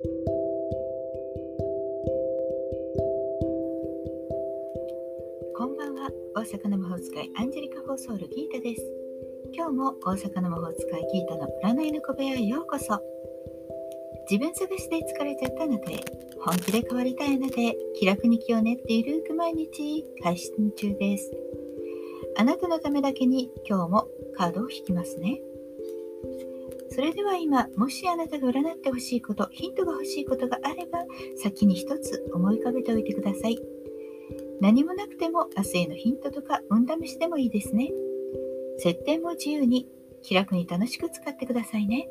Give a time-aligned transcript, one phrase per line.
[0.00, 0.06] こ
[5.66, 6.08] んばんは。
[6.36, 8.82] 大阪の魔法使いアンジェリカ・フォソールギータです。
[9.52, 13.02] 今日も大阪の魔法使いギータの占いの小部屋へようこそ。
[14.30, 16.04] 自分探しで疲れちゃったあなたへ
[16.42, 21.32] 本気で変わりたいあなたへ気楽に気を練っている毎日配信中です。
[22.36, 25.40] あなたのためだけに今日もカードを引きますね。
[26.98, 31.04] それでは今もしあなたが占ってほしいことヒントが欲しいことがあれば
[31.36, 33.56] 先に一つ思い浮かべておいてください
[34.60, 37.92] 何もなくても明日へのヒントとか運試しでもいいですね。
[38.78, 39.86] 設定も自由に
[40.22, 42.08] 気楽に楽しく使ってくださいね。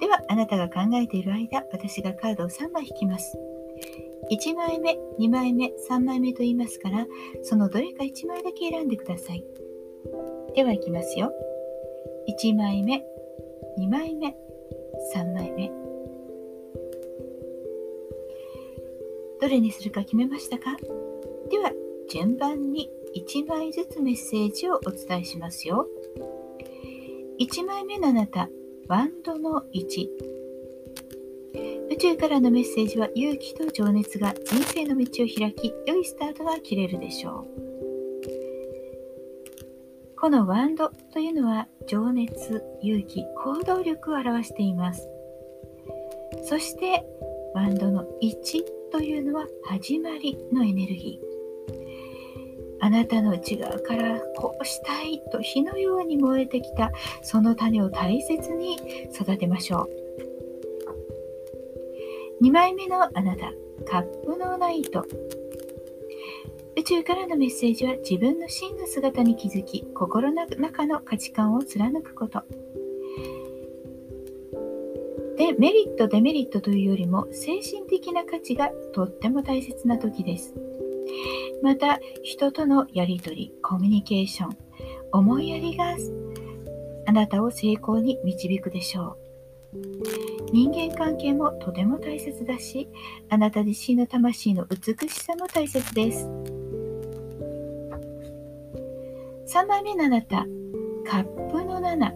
[0.00, 3.38] では、あなたが考えている間、私がカードを3枚引きます。
[4.30, 7.06] 1枚目、2枚目、3枚目と言いますから、
[7.42, 9.44] そのどれか1枚だけ選んでください。
[10.54, 11.32] では、いきますよ。
[12.28, 13.04] 1枚目、
[13.78, 14.36] 2枚目、
[15.14, 15.70] 3枚目。
[19.40, 20.76] どれにするか決めましたか？
[21.50, 21.72] では
[22.08, 25.88] 順番に1枚ずつメッセージをお伝えしますよ。
[27.40, 28.48] 1枚目のあなた
[28.88, 30.08] ワンドの1
[31.90, 37.71] 宇宙からのメッセージは勇気と情熱が人生の道を開き良いスタートが切れるでしょう。
[40.22, 45.08] このワンドというのは情熱、勇気、行動力を表しています。
[46.44, 47.04] そして
[47.54, 48.36] ワンドの1
[48.92, 52.78] というのは始まりのエネルギー。
[52.78, 58.76] あなたの内側からこうしたいと火のように燃えてきたその種を大切に
[59.12, 59.88] 育てましょ
[62.40, 62.44] う。
[62.44, 63.50] 2枚目のあなた
[63.90, 65.04] カップのナイト
[66.74, 72.42] 宇宙からのメッセージは自分の真の姿に気づき心の中の価値観を貫くこと。
[75.36, 80.54] でメリットデメリットというよりも精神的な価値がとっても大切な時です。
[81.62, 84.56] また人とのやりとりコミュニケーション
[85.12, 85.96] 思いやりが
[87.06, 89.22] あなたを成功に導くでしょう。
[90.52, 92.88] 人間関係もとても大切だし
[93.30, 96.61] あなた自身の魂の美しさも大切です。
[99.52, 100.46] 3番目のあなた
[101.06, 102.10] カップの7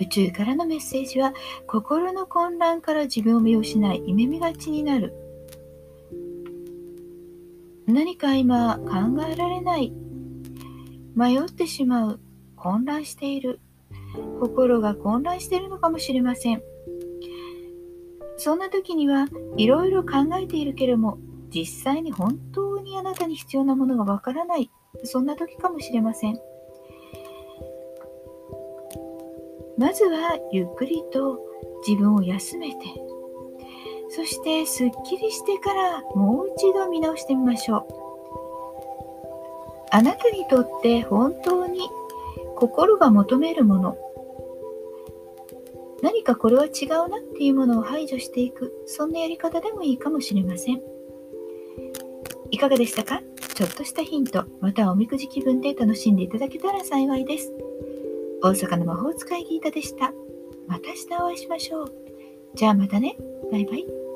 [0.00, 1.32] 宇宙からのメッセージは
[1.68, 5.14] 心の混乱から自分を見失い夢見がちになる。
[7.86, 9.92] 何か今考えられない。
[11.14, 12.20] 迷ってしまう。
[12.56, 13.60] 混乱している。
[14.40, 16.62] 心が混乱しているのかもしれません。
[18.38, 21.18] そんな時にはいろいろ考えているけれども
[21.54, 24.68] 実際に本当にあなたに必要なものがわからない。
[25.04, 26.40] そんな時かもしれません
[29.76, 31.38] まずはゆっくりと
[31.86, 32.78] 自分を休めて
[34.10, 37.86] そしてすっきりしてからもう一度見直してみましょう。
[39.90, 41.80] あなたにとって本当に
[42.56, 43.98] 心が求めるもの、
[46.02, 50.82] 何かこれは違うなっていうものを排除していく、そんなやり方でもいいかもしれません。
[52.50, 53.20] いかがでしたか？
[53.58, 57.52] ちょっとしたヒント、またはおみくじ気分で楽しんでいただけたら幸いです。
[58.40, 60.12] 大阪の魔法使いギータでした。
[60.68, 61.92] また明日お会いしましょう。
[62.54, 63.16] じゃあまたね。
[63.50, 64.07] バイバイ。